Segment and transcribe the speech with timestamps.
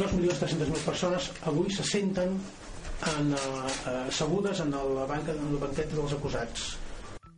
[0.00, 2.32] 2.300.000 persones avui se senten
[3.18, 6.78] en, eh, assegudes en la banca en el banquet dels acusats.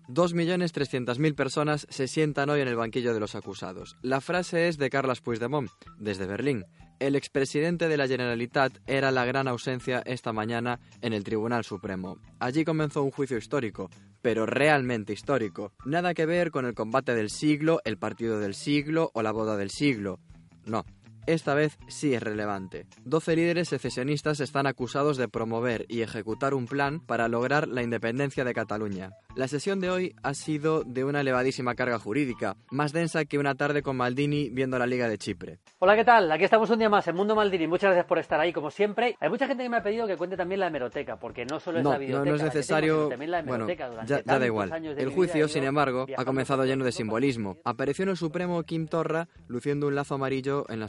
[0.07, 3.97] 2.300.000 personas se sientan hoy en el banquillo de los acusados.
[4.03, 6.65] La frase es de Carles Puigdemont, desde Berlín.
[7.01, 12.19] El expresidente de la Generalitat era la gran ausencia esta mañana en el Tribunal Supremo.
[12.39, 13.91] Allí comenzó un juicio histórico,
[14.21, 15.73] pero realmente histórico.
[15.85, 19.57] Nada que ver con el combate del siglo, el partido del siglo o la boda
[19.57, 20.21] del siglo.
[20.65, 20.85] No,
[21.27, 22.87] esta vez sí es relevante.
[23.05, 28.45] 12 líderes secesionistas están acusados de promover y ejecutar un plan para lograr la independencia
[28.45, 29.11] de Cataluña.
[29.35, 33.55] La sesión de hoy ha sido de una elevadísima carga jurídica, más densa que una
[33.55, 35.59] tarde con Maldini viendo la Liga de Chipre.
[35.79, 36.31] Hola, ¿qué tal?
[36.31, 37.67] Aquí estamos un día más en Mundo Maldini.
[37.67, 39.17] Muchas gracias por estar ahí, como siempre.
[39.21, 41.79] Hay mucha gente que me ha pedido que cuente también la hemeroteca, porque no solo
[41.79, 42.25] es la videoteca.
[42.25, 43.11] No, no es necesario.
[43.47, 43.67] bueno,
[44.05, 44.73] ya, da igual.
[44.99, 47.59] El juicio, sin embargo, ha comenzado lleno de simbolismo.
[47.65, 50.89] Apareció en el Supremo Kim Torra luciendo un lazo amarillo en la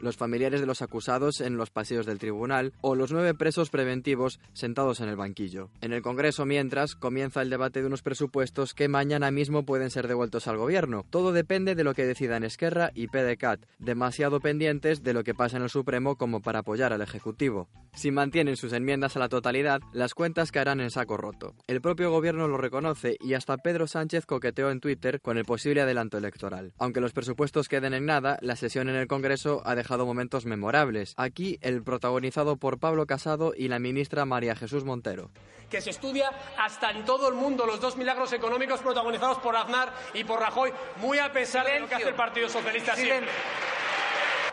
[0.00, 4.40] los familiares de los acusados en los pasillos del tribunal o los nueve presos preventivos
[4.52, 5.70] sentados en el banquillo.
[5.80, 10.08] En el Congreso, mientras, comienza el debate de unos presupuestos que mañana mismo pueden ser
[10.08, 11.04] devueltos al gobierno.
[11.10, 15.56] Todo depende de lo que decidan Esquerra y PDCAT, demasiado pendientes de lo que pasa
[15.56, 17.68] en el Supremo como para apoyar al Ejecutivo.
[17.94, 21.54] Si mantienen sus enmiendas a la totalidad, las cuentas caerán en saco roto.
[21.68, 25.80] El propio gobierno lo reconoce y hasta Pedro Sánchez coqueteó en Twitter con el posible
[25.80, 26.72] adelanto electoral.
[26.78, 31.14] Aunque los presupuestos queden en nada, la sesión en el Congreso ha dejado momentos memorables.
[31.16, 35.30] Aquí el protagonizado por Pablo Casado y la ministra María Jesús Montero
[35.70, 39.92] que se estudia hasta en todo el mundo, los dos milagros económicos protagonizados por Aznar
[40.12, 43.32] y por Rajoy, muy a pesar de lo que hace el Partido Socialista siempre.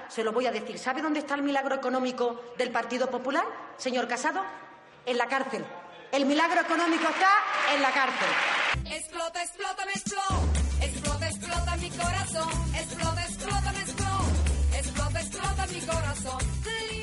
[0.07, 0.77] Se lo voy a decir.
[0.77, 3.45] ¿Sabe dónde está el milagro económico del Partido Popular,
[3.77, 4.43] señor Casado?
[5.05, 5.63] En la cárcel.
[6.11, 7.29] El milagro económico está
[7.73, 8.27] en la cárcel.
[8.91, 10.85] Explota, explota, me explota.
[10.85, 12.49] Explota, explota mi corazón.
[12.75, 14.60] Explota, explota, me explota.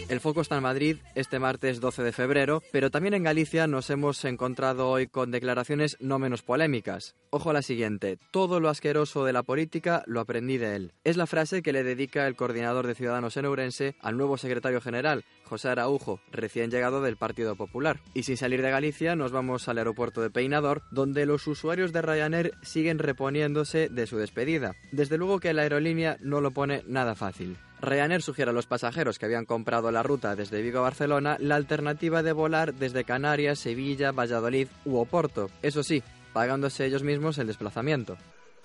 [0.09, 3.91] El foco está en Madrid este martes 12 de febrero, pero también en Galicia nos
[3.91, 7.15] hemos encontrado hoy con declaraciones no menos polémicas.
[7.29, 10.93] Ojo a la siguiente, todo lo asqueroso de la política lo aprendí de él.
[11.05, 14.81] Es la frase que le dedica el coordinador de Ciudadanos en Ourense al nuevo secretario
[14.81, 18.01] general, José Araujo, recién llegado del Partido Popular.
[18.15, 22.03] Y sin salir de Galicia nos vamos al aeropuerto de Peinador, donde los usuarios de
[22.03, 24.77] Ryanair siguen reponiéndose de su despedida.
[24.93, 27.57] Desde luego que la aerolínea no lo pone nada fácil.
[27.81, 31.57] Ryanair sugiere a los pasajeros que habían comprado la ruta desde Vigo a Barcelona la
[31.57, 35.49] alternativa de volar desde Canarias, Sevilla, Valladolid u Oporto.
[35.63, 38.17] Eso sí, pagándose ellos mismos el desplazamiento.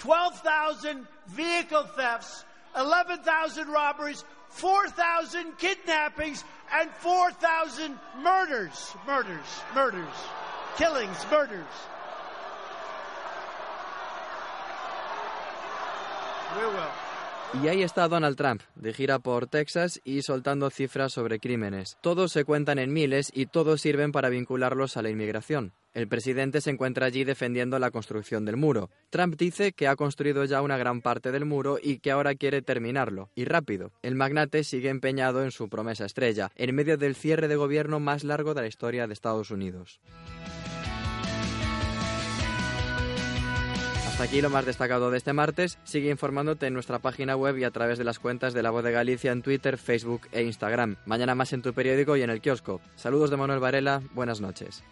[0.04, 2.46] 12,000 vehicle thefts,
[2.76, 4.26] 11,000 robberies,
[4.60, 10.16] 4,000 kidnappings and 4,000 murders, murders, murders,
[10.78, 11.74] killings, murders.
[16.56, 17.04] We will.
[17.62, 21.98] Y ahí está Donald Trump, de gira por Texas y soltando cifras sobre crímenes.
[22.02, 25.74] Todos se cuentan en miles y todos sirven para vincularlos a la inmigración.
[25.94, 28.90] El presidente se encuentra allí defendiendo la construcción del muro.
[29.12, 32.64] Trump dice que ha construido ya una gran parte del muro y que ahora quiere
[32.64, 33.92] terminarlo, y rápido.
[34.02, 38.24] El magnate sigue empeñado en su promesa estrella, en medio del cierre de gobierno más
[38.24, 40.00] largo de la historia de Estados Unidos.
[44.08, 45.80] Hasta aquí lo más destacado de este martes.
[45.84, 48.84] Sigue informándote en nuestra página web y a través de las cuentas de La Voz
[48.84, 50.98] de Galicia en Twitter, Facebook e Instagram.
[51.06, 52.80] Mañana más en tu periódico y en el kiosco.
[52.96, 54.02] Saludos de Manuel Varela.
[54.14, 54.84] Buenas noches.